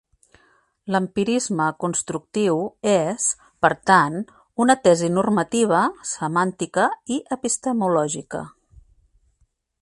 [0.93, 2.63] L'empirisme constructiu
[2.93, 3.27] és,
[3.65, 4.17] per tant,
[4.65, 5.83] una tesi normativa,
[6.15, 6.89] semàntica
[7.19, 8.43] i epistemològica.